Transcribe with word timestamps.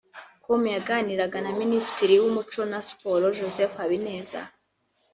com 0.43 0.61
yaganiraga 0.75 1.37
na 1.45 1.51
Minisitiri 1.61 2.13
w’umuco 2.21 2.61
na 2.71 2.79
Siporo 2.87 3.25
Joseph 3.37 3.75
Habineza 3.79 4.41